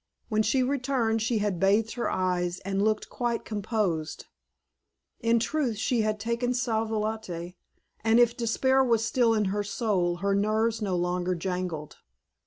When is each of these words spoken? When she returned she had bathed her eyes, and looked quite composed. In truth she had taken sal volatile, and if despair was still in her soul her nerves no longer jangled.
When 0.29 0.41
she 0.41 0.63
returned 0.63 1.21
she 1.21 1.37
had 1.37 1.59
bathed 1.59 1.91
her 1.93 2.09
eyes, 2.09 2.57
and 2.61 2.81
looked 2.83 3.07
quite 3.07 3.45
composed. 3.45 4.25
In 5.19 5.37
truth 5.39 5.77
she 5.77 6.01
had 6.01 6.19
taken 6.19 6.55
sal 6.55 6.85
volatile, 6.87 7.51
and 8.03 8.19
if 8.19 8.35
despair 8.35 8.83
was 8.83 9.05
still 9.05 9.35
in 9.35 9.45
her 9.53 9.63
soul 9.63 10.15
her 10.15 10.33
nerves 10.33 10.81
no 10.81 10.95
longer 10.95 11.35
jangled. 11.35 11.97